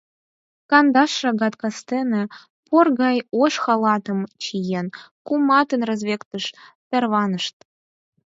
[0.69, 2.23] Кандаш шагат кастене,
[2.67, 4.87] пор гай ош халатым чиен,
[5.27, 6.45] кумытын разведкыш
[6.89, 7.55] тарванышт.